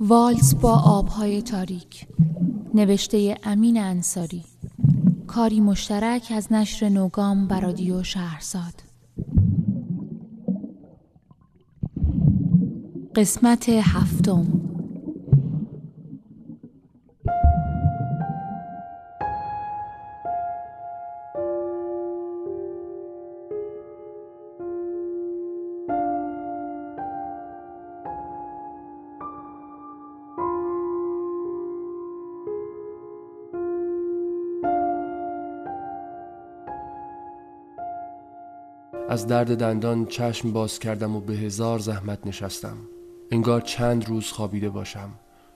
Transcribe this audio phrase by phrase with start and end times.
[0.00, 2.06] والز با آبهای تاریک.
[2.74, 4.44] نوشته امین انصاری.
[5.26, 8.74] کاری مشترک از نشر نوگام برادیو شهرزاد.
[13.16, 14.57] قسمت هفتم.
[39.08, 42.76] از درد دندان چشم باز کردم و به هزار زحمت نشستم.
[43.30, 45.10] انگار چند روز خوابیده باشم.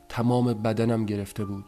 [0.08, 1.64] تمام بدنم گرفته بود.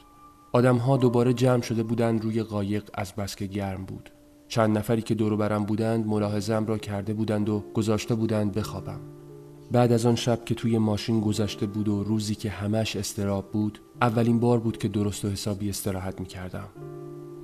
[0.52, 4.10] آدمها دوباره جمع شده بودند روی قایق از بس که گرم بود.
[4.48, 9.01] چند نفری که دور برم بودند ملاحظم را کرده بودند و گذاشته بودند بخوابم.
[9.73, 13.78] بعد از آن شب که توی ماشین گذشته بود و روزی که همش استراب بود
[14.02, 16.68] اولین بار بود که درست و حسابی استراحت می کردم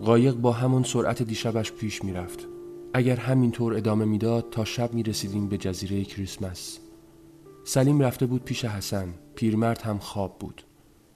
[0.04, 2.48] قایق با همون سرعت دیشبش پیش می رفت
[2.94, 6.78] اگر همینطور ادامه می‌داد تا شب می رسیدیم به جزیره کریسمس.
[7.64, 10.62] سلیم رفته بود پیش حسن پیرمرد هم خواب بود.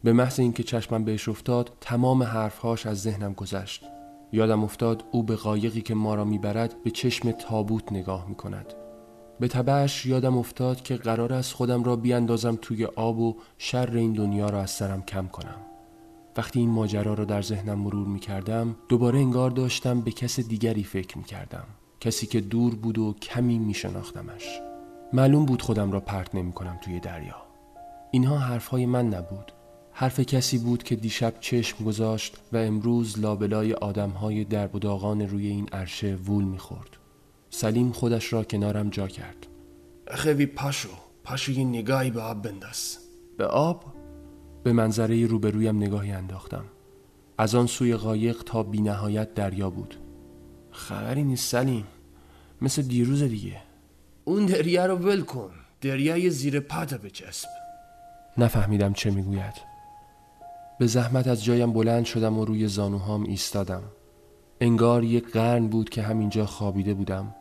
[0.05, 3.85] به محض اینکه چشمم بهش افتاد تمام حرفهاش از ذهنم گذشت.
[4.33, 8.75] یادم افتاد او به قایقی که ما را می‌برد به چشم تابوت نگاه می کند
[9.41, 14.13] به تبعش یادم افتاد که قرار است خودم را بیاندازم توی آب و شر این
[14.13, 15.57] دنیا را از سرم کم کنم.
[16.37, 20.85] وقتی این ماجرا را در ذهنم مرور می کردم دوباره انگار داشتم به کس دیگری
[20.85, 21.65] فکر می کردم
[22.01, 24.61] کسی که دور بود و کمی می شناختمش
[25.13, 27.37] معلوم بود خودم را پرت نمی کنم توی دریا
[28.11, 29.53] اینها حرفهای من نبود
[29.97, 34.79] حرف کسی بود که دیشب چشم گذاشت و امروز لابلای آدمهای در و
[35.15, 36.89] روی این عرشه وول می‌خورد.
[37.51, 39.47] سلیم خودش را کنارم جا کرد.
[40.11, 40.89] خیلی پاشو
[41.25, 42.99] پاشو یه نگاهی به آب بنداز.
[43.37, 43.85] به آب؟
[44.65, 46.65] به منظره روبرویم نگاهی انداختم.
[47.39, 49.95] از آن سوی قایق تا بی نهایت دریا بود.
[50.71, 51.87] خبری نیست سلیم.
[52.63, 53.57] مثل دیروز دیگه.
[54.25, 55.51] اون دریا رو ول کن.
[55.81, 57.49] دریای زیر پاتا بچسب.
[58.39, 59.75] نفهمیدم چه می‌گوید.
[60.79, 63.83] به زحمت از جایم بلند شدم و روی زانوهام ایستادم
[64.61, 67.35] انگار یک قرن بود که همینجا خوابیده بودم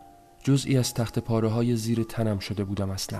[0.43, 3.19] جزئی از تخت پاره های زیر تنم شده بودم اصلا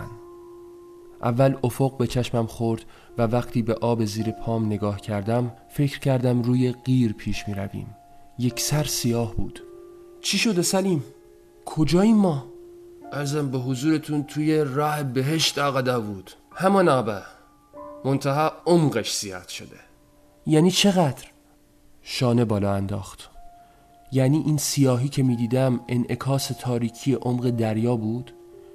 [1.24, 2.84] اول افق به چشمم خورد
[3.18, 7.96] و وقتی به آب زیر پام نگاه کردم فکر کردم روی غیر پیش می رویم
[8.38, 9.62] یک سر سیاه بود
[10.20, 11.04] چی شده سلیم؟
[11.64, 12.44] کجاییم ما؟
[13.12, 17.22] ارزم به حضورتون توی راه بهشت آقا داوود همان آبه
[18.04, 19.76] منتها عمقش زیاد شده
[20.46, 21.24] یعنی چقدر؟
[22.02, 23.30] شانه بالا انداخت
[24.12, 28.34] یعنی این سیاهی که می‌دیدم انعکاس تاریکی عمق دریا بود؟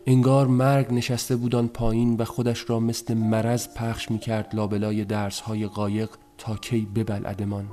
[0.09, 5.65] انگار مرگ نشسته بودان پایین و خودش را مثل مرض پخش می‌کرد لابلای درس های
[5.65, 7.69] قایق تا کی ببلعدمان.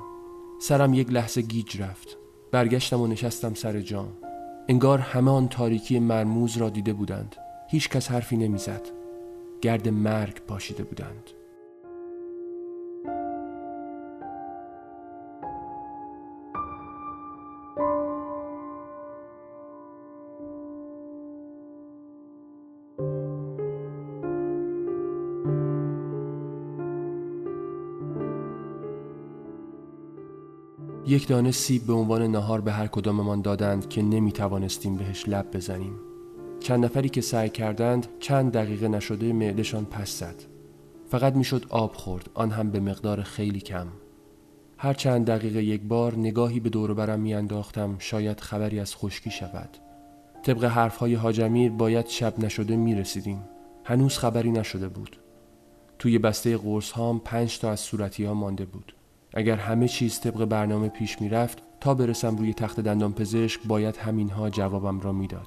[0.60, 2.16] سرم یک لحظه گیج رفت.
[2.52, 4.08] برگشتم و نشستم سر جام
[4.68, 7.36] انگار همه آن تاریکی مرموز را دیده بودند.
[7.70, 8.82] هیچ کس حرفی نمی‌زد.
[9.62, 11.30] گرد مرگ پاشیده بودند.
[31.08, 35.56] یک دانه سیب به عنوان نهار به هر کداممان دادند که نمی توانستیم بهش لب
[35.56, 35.92] بزنیم.
[36.60, 40.34] چند نفری که سعی کردند چند دقیقه نشده معدهشان پس زد.
[41.10, 43.86] فقط می‌شد آب خورد آن هم به مقدار خیلی کم.
[44.78, 49.76] هر چند دقیقه یک بار نگاهی به دور برم میانداختم شاید خبری از خشکی شود.
[50.42, 53.42] طبق حرفهای حاجمیر باید شب نشده می رسیدیم
[53.84, 55.16] هنوز خبری نشده بود.
[55.98, 58.95] توی بسته قرص هام پنج تا از صورتی ها مانده بود.
[59.36, 64.50] اگر همه چیز طبق برنامه پیش می‌رفت تا برسم روی تخت دندان پزشک باید همینها
[64.50, 65.46] جوابم را می‌داد.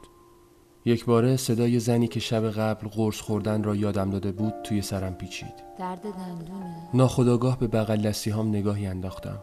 [0.85, 5.13] یک باره صدای زنی که شب قبل قرص خوردن را یادم داده بود توی سرم
[5.13, 5.53] پیچید.
[5.79, 6.89] درد دندونه.
[6.93, 9.39] ناخداگاه به بغل لسی هم نگاهی انداختم.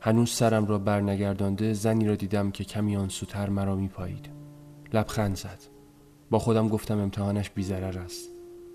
[0.00, 4.28] هنوز سرم را برنگردانده زنی را دیدم که کمی آن سوتر مرا میپایید.
[4.92, 5.58] لبخند زد.
[6.30, 8.28] با خودم گفتم امتحانش بیزرر است.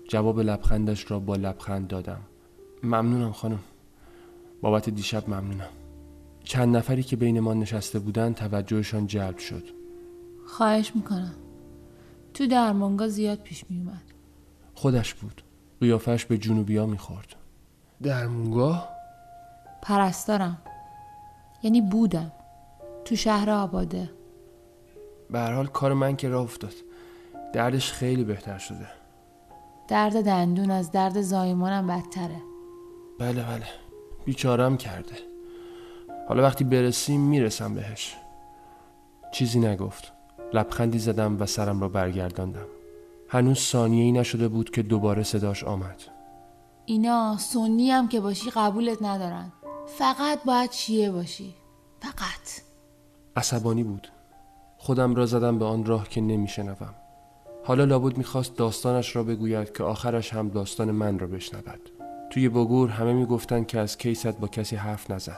[0.08, 2.20] جواب لبخندش را با لبخند دادم.
[2.82, 3.58] ممنونم خانم.
[4.62, 5.68] بابت دیشب ممنونم.
[6.44, 9.64] چند نفری که بین ما نشسته بودن توجهشان جلب شد.
[10.46, 11.34] خواهش می‌کنم.
[12.34, 14.02] تو درمانگاه زیاد پیش میومد
[14.74, 15.42] خودش بود.
[15.80, 17.34] قیافش به جنوبیا می‌خورد.
[18.02, 18.88] درمانگاه؟
[19.82, 20.58] پرستارم.
[21.62, 22.32] یعنی بودم.
[23.04, 24.10] تو شهر آباده.
[25.30, 26.74] به حال کار من که راه افتاد.
[27.52, 28.86] دردش خیلی بهتر شده.
[29.88, 32.40] درد دندون از درد زایمانم بدتره.
[33.18, 33.81] بله بله.
[34.24, 35.14] بیچارم کرده.
[36.28, 38.16] حالا وقتی برسیم می‌رسم بهش.
[39.32, 40.12] چیزی نگفت.
[40.52, 42.66] لبخندی زدم و سرم را برگرداندم.
[43.28, 46.02] هنوز ثانیه ای نشده بود که دوباره صداش آمد.
[46.84, 49.52] اینا سنی هم که باشی قبولت ندارن.
[49.86, 51.54] فقط باید شیعه باشی.
[52.00, 52.62] فقط.
[53.36, 54.08] عصبانی بود.
[54.76, 56.94] خودم را زدم به آن راه که نمیشنوم.
[57.64, 61.90] حالا لابد می‌خواست داستانش را بگوید که آخرش هم داستان من را بشنود.
[62.32, 65.36] توی بگور همه می‌گفتند که از کیست با کسی حرف نزن.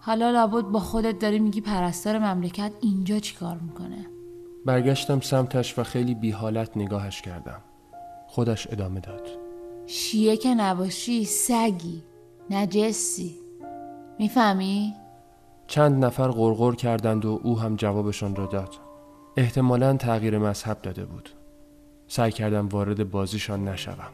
[0.00, 4.06] حالا لابد با خودت داری میگی پرستار مملکت اینجا چیکار می‌کنه؟
[4.66, 7.60] برگشتم سمتش و خیلی بی حالت نگاهش کردم.
[8.26, 9.28] خودش ادامه داد.
[9.86, 12.02] شیعه که نباشی سگی
[12.50, 13.34] نجسی
[14.18, 14.94] می‌فهمی؟
[15.66, 18.74] چند نفر غرغر کردند و او هم جوابشان را داد.
[19.36, 21.28] احتمالا تغییر مذهب داده بود.
[22.08, 24.12] سعی کردم وارد بازیشان نشوم.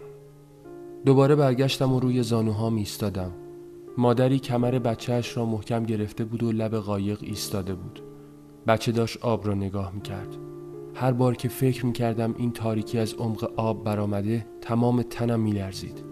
[1.04, 3.32] دوباره برگشتم و روی زانوها ایستادم
[3.98, 8.02] مادری کمر بچهش را محکم گرفته بود و لب قایق ایستاده بود.
[8.66, 10.36] بچه داشت آب را نگاه می‌کرد.
[10.94, 16.04] هر بار که فکر می‌کردم این تاریکی از عمق آب برآمده تمام تنم میلرزید.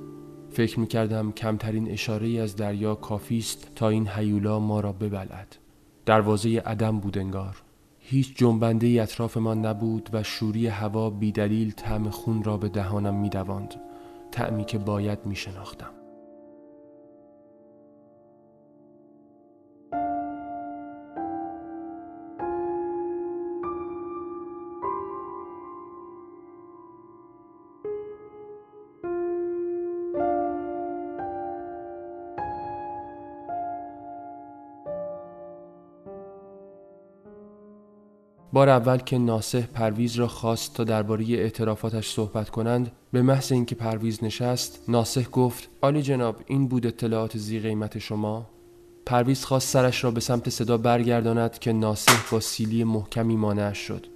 [0.50, 5.56] فکر می‌کردم کمترین اشاره از دریا کافی است تا این حیولا ما را ببلد
[6.06, 7.62] دروازه عدم بود انگار.
[7.98, 13.74] هیچ جنبنده ای اطرافمان نبود و شوری هوا بیدلیل طعم خون را به دهانم میدواند.
[14.32, 15.99] تعمی که باید میشناختم.
[38.60, 43.74] بار اول که ناسه پرویز را خواست تا درباره اعترافاتش صحبت کنند به محض اینکه
[43.74, 48.46] پرویز نشست ناسه گفت عالی جناب این بود اطلاعات ذی قیمت شما؟
[49.06, 54.06] پرویز خواست سرش را به سمت صدا برگرداند که ناسه با سیلی محکمی مانعش شد.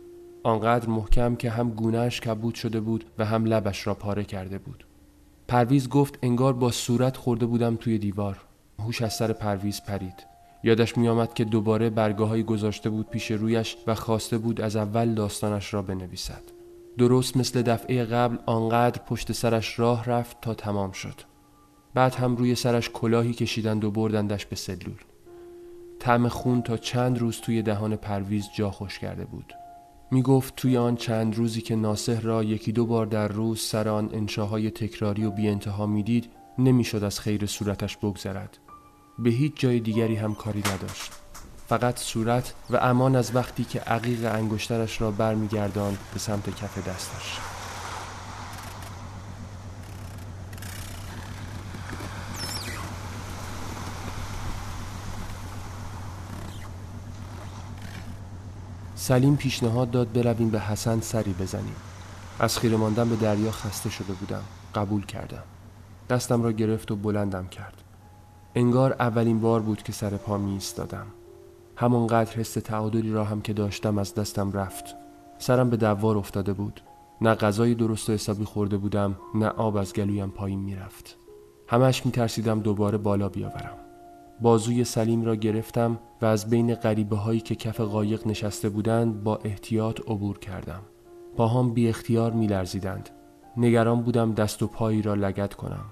[0.42, 4.84] آنقدر محکم که هم گونهش کبود شده بود و هم لبش را پاره کرده بود.
[5.48, 8.40] پرویز گفت انگار با صورت خورده بودم توی دیوار.
[8.78, 10.33] هوش از سر پرویز پرید.
[10.64, 15.74] یادش میآمد که دوباره برگاه گذاشته بود پیش رویش و خواسته بود از اول داستانش
[15.74, 16.42] را بنویسد.
[16.98, 21.20] درست مثل دفعه قبل آنقدر پشت سرش راه رفت تا تمام شد.
[21.94, 25.00] بعد هم روی سرش کلاهی کشیدند و بردندش به سلول.
[25.98, 29.52] طعم خون تا چند روز توی دهان پرویز جا خوش کرده بود.
[30.10, 33.88] می گفت توی آن چند روزی که ناسه را یکی دو بار در روز سر
[33.88, 38.58] آن انشاهای تکراری و بی انتها می دید نمی‌شد از خیر صورتش بگذرد.
[39.18, 41.12] به هیچ جای دیگری هم کاری نداشت.
[41.68, 47.38] فقط صورت و امان از وقتی که عقیق انگشترش را برمیگرداند به سمت کف دستش.
[58.94, 61.76] سلیم پیشنهاد داد برویم به حسن سری بزنیم.
[62.38, 64.42] از خیره ماندن به دریا خسته شده بودم.
[64.74, 65.42] قبول کردم.
[66.10, 67.83] دستم را گرفت و بلندم کرد.
[68.54, 71.06] انگار اولین بار بود که سر پا می ایستادم.
[71.76, 74.96] همانقدر حس تعادلی را هم که داشتم از دستم رفت.
[75.38, 76.80] سرم به دوار افتاده بود.
[77.20, 81.16] نه غذای درست و حسابی خورده بودم نه آب از گلویم پایین می‌رفت
[81.68, 83.76] همش می ترسیدم دوباره بالا بیاورم.
[84.40, 89.36] بازوی سلیم را گرفتم و از بین غریبه هایی که کف قایق نشسته بودند با
[89.44, 90.80] احتیاط عبور کردم.
[91.36, 93.10] پاهام بی اختیار می لرزیدند.
[93.56, 95.84] نگران بودم دست و پایی را لگت کنم.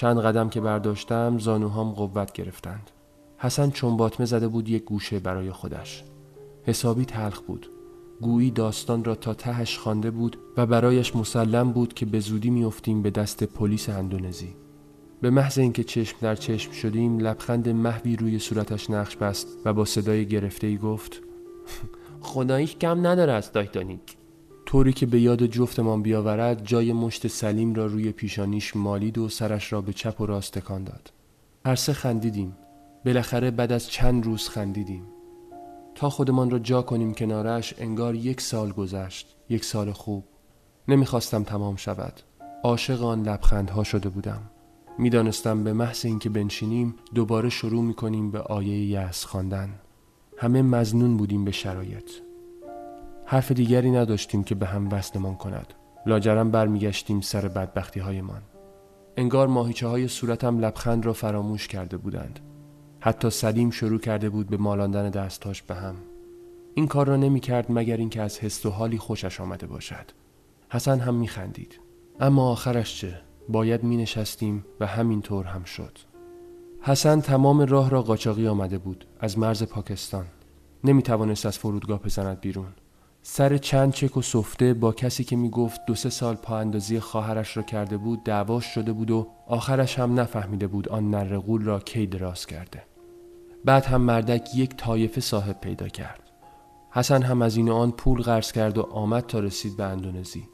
[0.00, 2.90] چند قدم که برداشتم زانوهام قوت گرفتند.
[3.38, 6.04] حسن چون باطمه زده بود یک گوشه برای خودش.
[6.62, 7.70] حسابی تلخ بود.
[8.20, 13.02] گویی داستان را تا تهش خوانده بود و برایش مسلم بود که به زودی میافتیم
[13.02, 14.56] به دست پلیس اندونزی.
[15.20, 19.84] به محض اینکه چشم در چشم شدیم لبخند محوی روی صورتش نقش بست و با
[19.84, 21.20] صدای گرفته ای گفت
[22.20, 24.19] خداییش کم نداره از دایتانیک
[24.70, 29.72] طوری که به یاد جفتمان بیاورد جای مشت سلیم را روی پیشانیش مالید و سرش
[29.72, 31.12] را به چپ و راست تکان داد.
[31.66, 32.56] هر سه خندیدیم.
[33.04, 35.02] بالاخره بعد از چند روز خندیدیم.
[35.94, 39.36] تا خودمان را جا کنیم کنارش انگار یک سال گذشت.
[39.48, 40.24] یک سال خوب.
[40.88, 42.20] نمی‌خواستم تمام شود.
[42.64, 44.50] عاشق آن لبخندها شده بودم.
[44.98, 49.70] می‌دانستم به محض اینکه بنشینیم دوباره شروع می‌کنیم به آیه یأس خواندن.
[50.36, 52.10] همه مزنون بودیم به شرایط.
[53.32, 55.74] حرف دیگری نداشتیم که به هم وصلمان کند.
[56.06, 58.42] لاجرم برمیگشتیم سر بدبختی هایمان
[59.16, 62.40] انگار ماهیچه های صورتم لبخند را فراموش کرده بودند.
[63.00, 65.94] حتی سلیم شروع کرده بود به مالاندن دستاش به هم.
[66.74, 70.10] این کار را نمی کرد مگر اینکه از حس و حالی خوشش آمده باشد.
[70.70, 71.80] حسن هم می خندید
[72.20, 75.98] اما آخرش چه؟ باید می نشستیم و همین طور هم شد.
[76.80, 80.26] حسن تمام راه را قاچاقی آمده بود از مرز پاکستان.
[80.84, 82.72] نمی توانست از فرودگاه بزند بیرون.
[83.22, 87.00] سر چند چک و سفته با کسی که می گفت دو سه سال پا اندازی
[87.00, 91.80] خواهرش را کرده بود دعواش شده بود و آخرش هم نفهمیده بود آن نرغول را
[91.80, 92.82] کی دراز کرده.
[93.64, 96.30] بعد هم مردک یک طایفه صاحب پیدا کرد.
[96.90, 100.48] حسن هم از این آن پول قرض کرد و آمد تا رسید به اندونزی.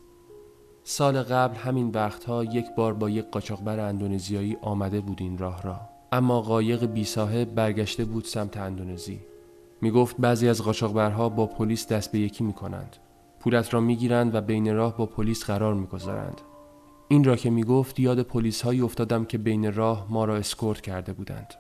[0.85, 5.81] سال قبل همین وقتها یک بار با یک قاچاقبر اندونزیایی آمده بود این راه را.
[6.13, 9.21] اما قایق بی صاحب برگشته بود سمت اندونزی.
[9.83, 12.97] می گفت بعضی از قاچاقبرها با پلیس دست به یکی می کنند
[13.41, 16.41] پولت را می گیرند و بین راه با پلیس قرار می گذارند.
[17.09, 20.81] این را که می گفت یاد پلیس هایی افتادم که بین راه ما را اسکورت
[20.81, 21.55] کرده بودند.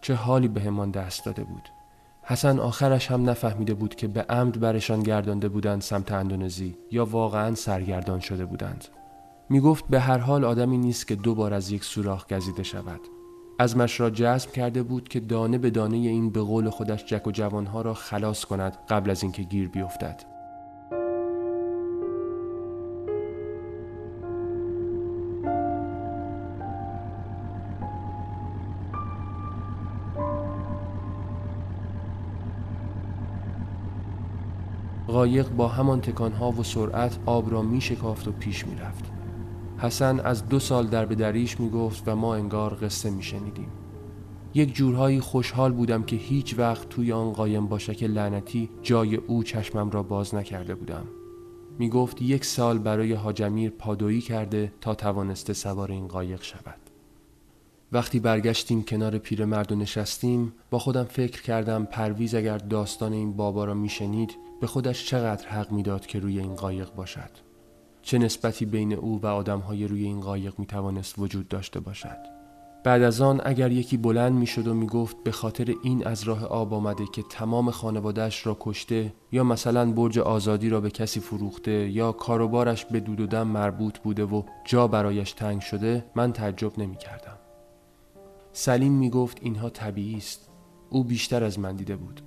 [0.00, 1.68] چه حالی به همان دست داده بود.
[2.22, 7.54] حسن آخرش هم نفهمیده بود که به عمد برشان گردانده بودند سمت اندونزی یا واقعا
[7.54, 8.84] سرگردان شده بودند.
[9.48, 13.00] می گفت به هر حال آدمی نیست که دو بار از یک سوراخ گزیده شود.
[13.58, 17.30] ازمش را جذب کرده بود که دانه به دانه این به قول خودش جک و
[17.30, 20.34] جوانها را خلاص کند قبل از اینکه گیر بیفتد
[35.06, 39.13] قایق با همان تکانها و سرعت آب را می شکافت و پیش می رفت.
[39.84, 43.68] حسن از دو سال در به دریش می گفت و ما انگار قصه می شنیدیم.
[44.54, 49.90] یک جورهایی خوشحال بودم که هیچ وقت توی آن قایم باشک لعنتی جای او چشمم
[49.90, 51.04] را باز نکرده بودم.
[51.78, 56.80] می گفت یک سال برای حاجمیر پادویی کرده تا توانسته سوار این قایق شود.
[57.92, 63.64] وقتی برگشتیم کنار پیرمرد و نشستیم با خودم فکر کردم پرویز اگر داستان این بابا
[63.64, 67.43] را میشنید به خودش چقدر حق می‌داد که روی این قایق باشد
[68.04, 72.16] چه نسبتی بین او و آدمهای روی این قایق می توانست وجود داشته باشد؟
[72.84, 76.22] بعد از آن اگر یکی بلند می شد و می گفت به خاطر این از
[76.22, 81.20] راه آب آمده که تمام خانوادهش را کشته یا مثلا برج آزادی را به کسی
[81.20, 86.32] فروخته یا کاروبارش به دود و دم مربوط بوده و جا برایش تنگ شده من
[86.32, 87.38] تعجب نمی کردم
[88.52, 90.48] سلیم می گفت اینها طبیعی است.
[90.90, 92.20] او بیشتر از من دیده بود.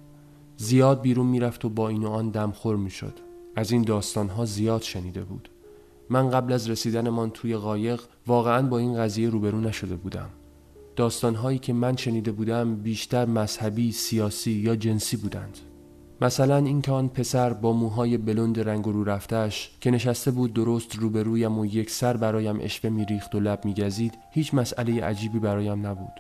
[0.58, 3.14] زیاد بیرون می‌رفت و با این و آن دمخور می‌شد.
[3.56, 5.50] از این داستانها زیاد شنیده بود.
[6.10, 10.30] من قبل از رسیدنمان توی قایق واقعا با این قضیه روبرو نشده بودم
[10.96, 15.58] داستانهایی که من شنیده بودم بیشتر مذهبی، سیاسی یا جنسی بودند
[16.22, 21.60] مثلا اینکه آن پسر با موهای بلند رنگ رو رفتش که نشسته بود درست روبرویم
[21.60, 26.14] و یک سر برایم اشوه میریخت و لب میگزید هیچ مسئله عجیبی برایم نبود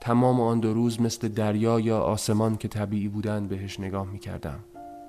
[0.00, 4.58] تمام آن دو روز مثل دریا یا آسمان که طبیعی بودند بهش نگاه می کردم.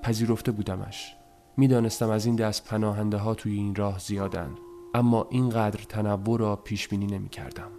[0.02, 1.16] پذیرفته بودمش.
[1.56, 4.58] می‌دانستم از این دست پناهنده ها توی این راه زیادند.
[4.94, 7.70] اما اینقدر تنوع را پیش بینی نمی کردم.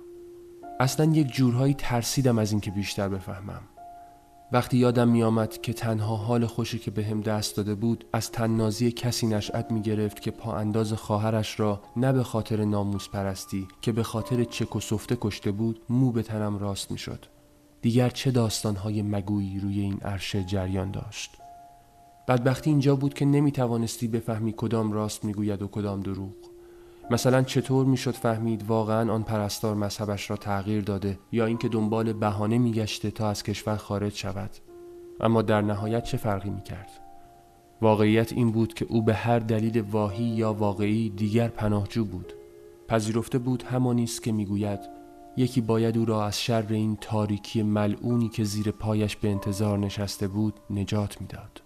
[0.79, 3.61] اصلا یک جورهایی ترسیدم از اینکه بیشتر بفهمم.
[4.51, 8.31] وقتی یادم می آمد که تنها حال خوشی که به هم دست داده بود از
[8.31, 13.67] تننازی کسی نشأت می گرفت که پا انداز خواهرش را نه به خاطر ناموس پرستی
[13.81, 17.25] که به خاطر چک و سفته کشته بود مو به تنم راست می شد.
[17.81, 21.31] دیگر چه داستانهای مگویی روی این عرشه جریان داشت
[22.27, 26.33] بدبختی اینجا بود که نمی توانستی بفهمی کدام راست می‌گوید و کدام دروغ.
[27.11, 32.57] مثلا چطور می‌شد فهمید واقعا آن پرستار مذهبش را تغییر داده یا اینکه دنبال بهانه
[32.57, 34.49] میگشته تا از کشور خارج شود.
[35.19, 36.89] اما در نهایت چه فرقی می‌کرد؟
[37.81, 42.33] واقعیت این بود که او به هر دلیل واهی یا واقعی دیگر پناهجو بود.
[42.87, 44.79] پذیرفته بود همانی است که می‌گوید
[45.37, 50.27] یکی باید او را از شر این تاریکی ملعونی که زیر پایش به انتظار نشسته
[50.27, 51.61] بود نجات می‌داد.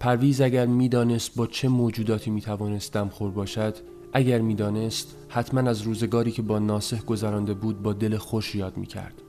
[0.00, 3.76] پرویز اگر می‌دانست با چه موجوداتی می‌توانست دمخور باشد
[4.12, 9.22] اگر می‌دانست حتما از روزگاری که با ناسخ گذرانده بود با دل خوش یاد می‌کرد.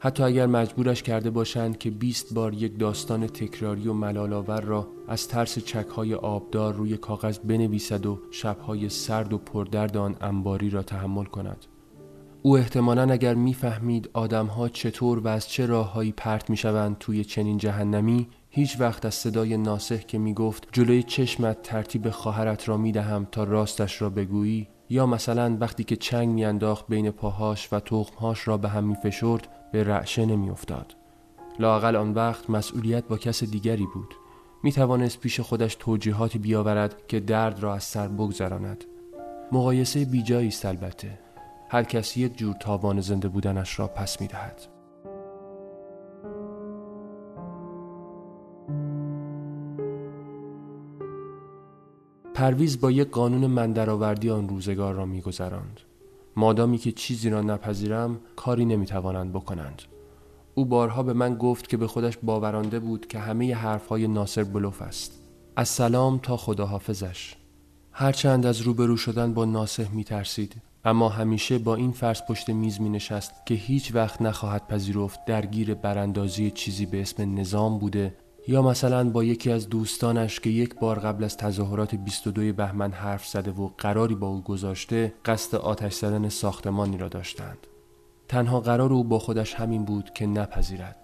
[0.00, 5.28] حتی اگر مجبورش کرده باشند که 20 بار یک داستان تکراری و ملالآور را از
[5.28, 11.24] ترس چکهای آبدار روی کاغذ بنویسد و شبهای سرد و پردرد آن انباری را تحمل
[11.24, 11.66] کند.
[12.42, 18.28] او احتمالا اگر می‌فهمید آدمها چطور و از چه راههایی پرت می‌شوند توی چنین جهنمی
[18.50, 23.26] هیچ وقت از صدای ناسخ که می گفت جلوی چشمت ترتیب خواهرت را می دهم
[23.32, 28.56] تا راستش را بگویی یا مثلا وقتی که چنگ میانداخت بین پاهاش و تخمهاش را
[28.56, 30.96] به هم می فشرد به رعشه نمی افتاد.
[31.58, 34.14] لاقل آن وقت مسئولیت با کس دیگری بود.
[34.62, 38.84] می توانست پیش خودش توجیهاتی بیاورد که درد را از سر بگذراند.
[39.52, 41.18] مقایسه بیجایی است البته.
[41.68, 44.77] هر کسی یک جور تاوان زنده بودنش را پس می دهد.
[52.38, 55.80] پرویز با یک قانون مندرآوردی آن روزگار را میگذراند.
[56.36, 59.82] مادامی که چیزی را نپذیرم کاری نمی‌توانند بکنند.
[60.54, 64.82] او بارها به من گفت که به خودش باورانده بود که همه حرفهای ناصر بلوف
[64.82, 65.22] است.
[65.56, 67.34] از سلام تا خداحافظش.
[67.92, 72.80] هرچند از روبرو شدن با ناصح می ترسید اما همیشه با این فرض پشت میز
[72.80, 78.14] می نشست که هیچ وقت نخواهد پذیرفت درگیر براندازی چیزی به اسم نظام بوده
[78.46, 83.26] یا مثلا با یکی از دوستانش که یک بار قبل از تظاهرات 22 بهمن حرف
[83.26, 87.66] زده و قراری با او گذاشته قصد آتش زدن ساختمانی را داشتند.
[88.28, 90.96] تنها قرار او با خودش همین بود که نپذیرد.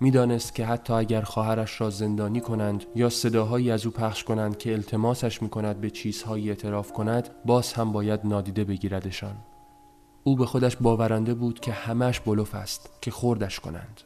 [0.00, 4.72] می‌دانست که حتی اگر خواهرش را زندانی کنند یا صداهایی از او پخش کنند که
[4.72, 9.36] التماسش می کند به چیزهایی اعتراف کند باز هم باید نادیده بگیردشان.
[10.24, 14.00] او به خودش باورنده بود که همش بلوف است که خوردش کنند.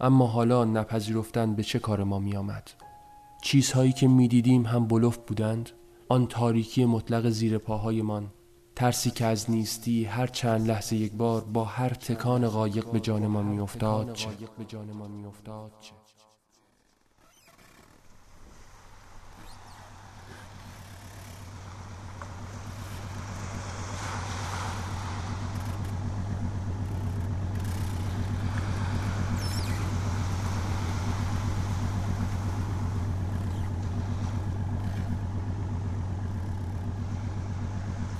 [0.00, 2.70] اما حالا نپذیرفتن به چه کار ما می آمد؟
[3.42, 5.70] چیزهایی که می‌دیدیم هم بلوف بودند
[6.08, 8.30] آن تاریکی مطلق زیر پاهایمان
[8.76, 13.46] ترسی که از نیستی هر چند لحظه یک بار با هر تکان قایق به جانمان
[13.46, 14.28] میافتاد چه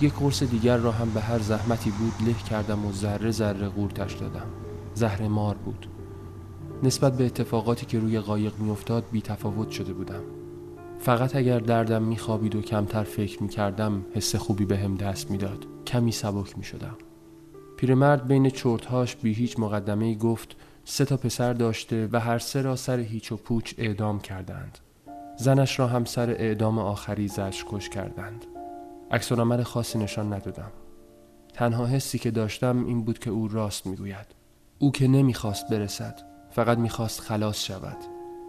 [0.01, 4.15] یک قرص دیگر را هم به هر زحمتی بود له کردم و ذره ذره قورتش
[4.15, 4.47] دادم.
[4.95, 5.87] زهر مار بود.
[6.83, 10.23] نسبت به اتفاقاتی که روی قایق میافتاد بی تفاوت شده بودم.
[10.99, 15.67] فقط اگر دردم میخوابید و کمتر فکر می‌کردم حس خوبی به هم دست می‌داد.
[15.87, 16.97] کمی سبک می‌شدم.
[17.77, 22.77] پیرمرد بین چرتهاش بی هیچ مقدمه گفت سه تا پسر داشته و هر سه را
[22.77, 24.79] سر هیچ و پوچ اعدام کردند.
[25.39, 28.45] زنش را هم سر اعدام آخری زش کش کردند.
[29.11, 30.71] عکس عمل خاصی نشان ندادم.
[31.55, 34.27] تنها حسی که داشتم این بود که او راست می‌گوید.
[34.79, 37.97] او که نمی‌خواست برسد فقط می‌خواست خلاص شود.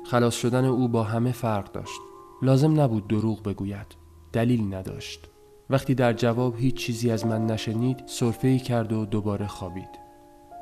[0.06, 2.00] خلاص شدن او با همه فرق داشت.
[2.41, 3.96] لازم نبود دروغ بگوید
[4.34, 5.30] دلیل نداشت.
[5.70, 9.89] وقتی در جواب هیچ چیزی از من نشنید صرفه کرد و دوباره خوابید.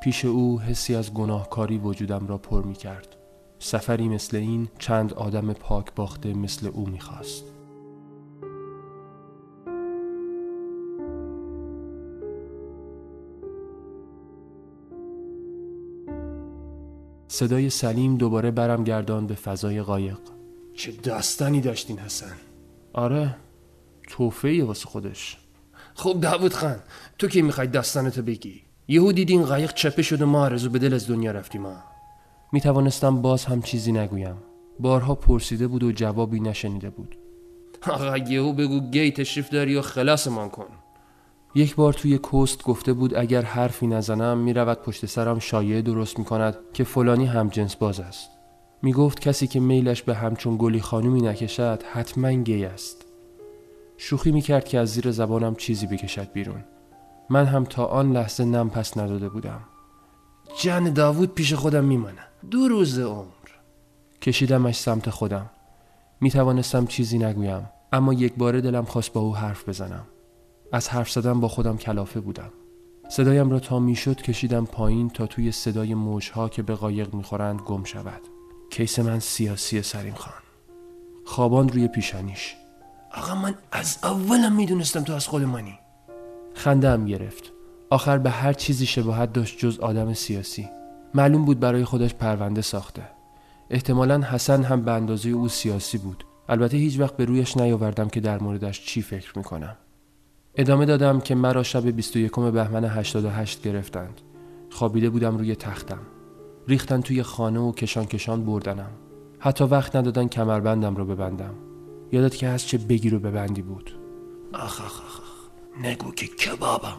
[0.03, 3.15] پیش او حسی از گناهکاری وجودم را پر می کرد
[3.60, 7.54] سفری مثل این چند آدم پاک باخته مثل او می‌خواست.
[17.36, 20.17] صدای سلیم دوباره برم گردان به فضای قایق.
[20.76, 22.36] چه داستانی داشتین حسن؟
[22.93, 23.36] آره
[24.10, 25.38] توفه واسه خودش.
[25.93, 26.76] خب داوود خان
[27.17, 30.93] تو که می‌خوای داستانتو بگی؟ یهو دیدین قایق چپه شد و ما آرزو به دل
[30.93, 31.76] از دنیا رفتیم ما
[32.52, 34.36] می توانستم باز هم چیزی نگویم.
[34.80, 37.15] بارها پرسیده بود و جوابی نشنیده بود.
[37.82, 40.67] آقا یهو بگو گی تشریف داری و خلاصمان کن.
[41.57, 46.25] یک بار توی کوست گفته بود اگر حرفی نزنم می‌رود پشت سرم شایعه درست می
[46.25, 48.29] کند که فلانی هم جنس باز است.
[48.81, 53.05] می گفت کسی که میلش به همچون گلی خانومی نکشد حتما گی است.
[53.97, 56.63] شوخی می کرد که از زیر زبانم چیزی بکشد بیرون.
[57.29, 59.61] من هم تا آن لحظه نم پس نداده بودم.
[60.61, 62.21] جن داوود پیش خودم میمانه.
[62.51, 63.25] دو روز عمر.
[64.21, 65.49] کشیدمش سمت خودم.
[66.21, 70.05] می توانستم چیزی نگویم اما یک بار دلم خواست با او حرف بزنم.
[70.71, 72.51] از حرف زدن با خودم کلافه بودم.
[73.10, 77.84] صدایم را تا می‌شد کشیدم پایین تا توی صدای موجها که به قایق می‌خورند گم
[77.84, 78.21] شود.
[78.69, 80.34] کیس من سیاسی سریم خان.
[81.25, 82.56] خوابان روی پیشانیش.
[83.13, 85.80] آقا من از اولم می‌دونستم تو از خود منی.
[86.54, 87.51] خندم گرفت.
[87.89, 90.69] آخر به هر چیزی شباهت داشت جز آدم سیاسی.
[91.13, 93.04] معلوم بود برای خودش پرونده ساخته.
[93.69, 96.25] احتمالا حسن هم به اندازه او سیاسی بود.
[96.49, 99.78] البته هیچ وقت به رویش نیاوردم که در موردش چی فکر می‌کنم.
[100.57, 104.21] ادامه دادم که مرا شب 21 بهمن 88 گرفتند.
[104.69, 106.01] خوابیده بودم روی تختم.
[106.67, 108.91] ریختن توی خانه و کشان کشان بردنم.
[109.39, 111.53] حتی وقت ندادن کمربندم رو ببندم.
[112.11, 113.99] یادت که از چه بگیر و ببندی بود.
[114.53, 115.19] آخ آخ آخ
[115.81, 116.97] نگو که کبابم.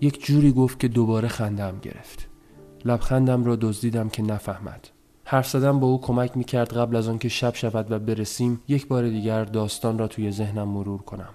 [0.00, 2.28] یک جوری گفت که دوباره خندم گرفت.
[2.84, 4.88] لبخندم را دزدیدم که نفهمد.
[5.24, 9.08] حرف زدن با او کمک می‌کرد قبل از آنکه شب شود و برسیم یک بار
[9.08, 11.30] دیگر داستان را توی ذهنم مرور کنم.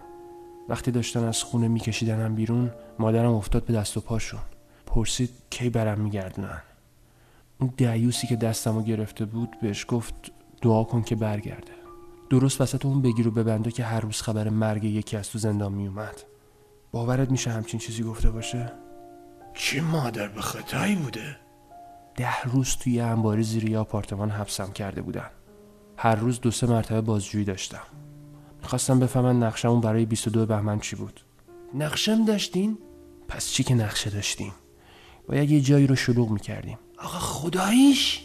[0.71, 4.39] وقتی داشتن از خونه میکشیدنم بیرون مادرم افتاد به دست و پاشون
[4.85, 6.61] پرسید کی برم میگردونن.
[7.59, 10.13] اون دیوسی که دستمو گرفته بود بهش گفت
[10.61, 11.71] دعا کن که برگرده.
[12.29, 15.73] درست وسط اون بگیر و ببنده که هر روز خبر مرگ یکی از تو زندان
[15.73, 16.23] میومد
[16.91, 18.71] باورت میشه همچین چیزی گفته باشه؟
[19.53, 21.37] چه مادر به خطایی بوده؟
[22.15, 25.29] ده روز توی انباری زیری آپارتمان حبسم کرده بودن.
[25.97, 27.83] هر روز دو سه مرتبه بازجویی داشتم.
[28.61, 31.21] خواستم بفهمن نقشمون برای 22 بهمن چی بود.
[31.73, 32.77] نقشم داشتین؟
[33.27, 34.53] پس چی که نقشه داشتیم؟
[35.27, 36.77] باید یه جایی رو شلوغ می‌کردیم.
[36.97, 38.21] آقا خداییش!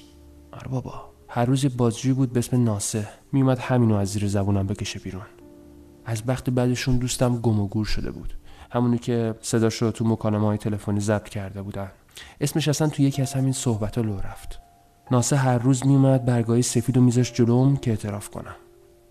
[0.53, 1.05] آره بابا.
[1.29, 5.27] هر روز بازجوی بود به اسم ناسه میومد همینو از زیر زبونم بکشه بیرون.
[6.05, 8.35] از وقت بعدشون دوستم گم و گور شده بود.
[8.71, 11.91] همونی که صداش رو تو مکالمه های تلفنی ضبط کرده بودن.
[12.41, 14.61] اسمش اصلا تو یکی از همین صحبت لو رفت.
[15.11, 18.57] ناسه هر روز میومد برگاهی سفید و میذاش جلوم که اعتراف کنم.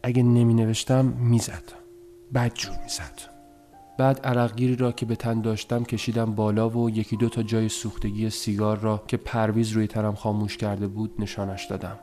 [0.05, 1.63] اگه نمی نوشتم می‌زد
[2.53, 3.21] جور می‌زد.
[3.97, 8.29] بعد عرقگیری را که به تن داشتم کشیدم بالا و یکی دو تا جای سوختگی
[8.29, 11.99] سیگار را که پرویز روی تنم خاموش کرده بود نشانش دادم.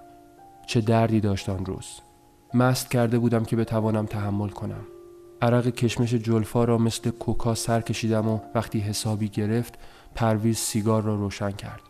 [0.67, 2.01] چه دردی داشت آن روز.
[2.55, 4.85] مست کرده بودم که بتوانم تحمل کنم.
[5.43, 9.79] عرق کشمش جلفا را مثل کوکا سر کشیدم و وقتی حسابی گرفت
[10.15, 11.83] پرویز سیگار را روشن کرد.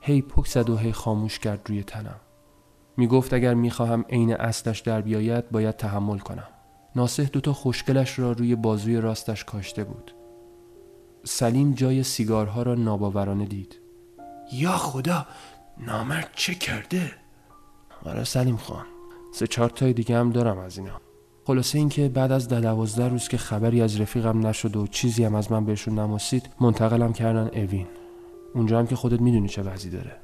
[0.00, 2.20] هی پک زد و هی خاموش کرد روی تنم.
[2.96, 6.48] می گفت اگر می خواهم عین اصلش در بیاید باید تحمل کنم.
[6.96, 10.14] ناسه دوتا خوشگلش را روی بازوی راستش کاشته بود.
[11.24, 13.78] سلیم جای سیگارها را ناباورانه دید.
[14.52, 15.26] یا خدا
[15.78, 17.10] نامرد چه کرده؟
[18.06, 18.84] آره سلیم خان
[19.34, 21.00] سه چهار تای دیگه هم دارم از اینا.
[21.46, 25.34] خلاصه اینکه بعد از ده دوازده روز که خبری از رفیقم نشد و چیزی هم
[25.34, 27.86] از من بهشون نماسید منتقلم کردن اوین.
[28.54, 30.16] اونجا هم که خودت می‌دونی چه وضعی داره.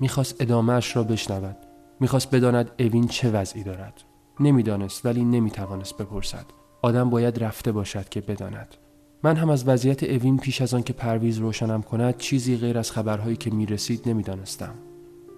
[0.00, 1.56] می‌خواست ادامهش را بشنود.
[2.00, 4.02] می‌خواست بداند اوین چه وضعی دارد.
[4.40, 6.46] نمی‌دانست ولی نمی‌توانست بپرسد.
[6.82, 8.74] آدم باید رفته باشد که بداند.
[9.22, 12.90] من هم از وضعیت اوین پیش از آن که پرویز روشنم کند چیزی غیر از
[12.90, 14.74] خبرهایی که می‌رسید نمی‌دانستم.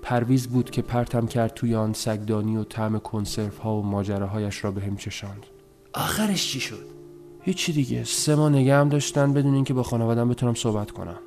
[0.02, 4.70] پرویز بود که پرتم کرد توی آن سگدانی و طعم کنسرف ها و ماجراهایش را
[4.70, 5.46] به هم چشاند.
[5.94, 6.86] آخرش چی شد؟
[7.40, 8.04] هیچی دیگه.
[8.04, 11.18] سه ماه نگه هم داشتن بدون اینکه با خانوادم بتونم صحبت کنم.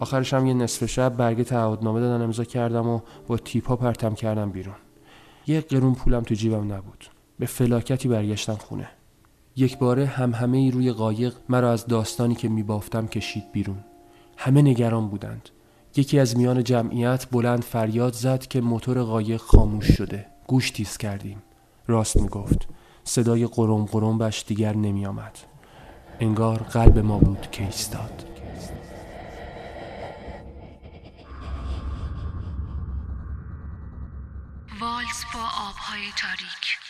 [0.00, 4.50] آخرش هم یه نصف شب برگه تعهدنامه دادن امضا کردم و با تیپا پرتم کردم
[4.50, 4.74] بیرون.
[5.46, 7.04] یک قرون پولم تو جیبم نبود.
[7.38, 8.88] به فلاکتی برگشتم خونه.
[9.56, 13.78] یک باره هم همه ای روی قایق مرا از داستانی که میبافتم کشید بیرون.
[14.36, 15.48] همه نگران بودند.
[15.96, 20.26] یکی از میان جمعیت بلند فریاد زد که موتور قایق خاموش شده.
[20.46, 21.42] گوش تیز کردیم.
[21.86, 22.68] راست می‌گفت.
[23.04, 25.38] صدای قرم قرم بش دیگر نمی آمد.
[26.20, 28.27] انگار قلب ما بود که ایستاد.
[35.34, 36.87] با آبهای تاریک.